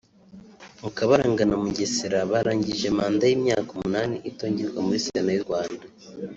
Mukabaranga 0.81 1.43
na 1.49 1.55
Mugesera 1.63 2.17
barangije 2.31 2.87
manda 2.97 3.23
y’imyaka 3.27 3.69
umunani 3.73 4.15
itongerwa 4.29 4.79
muri 4.85 4.99
Sena 5.05 5.31
y’u 5.35 5.45
Rwanda 5.47 5.83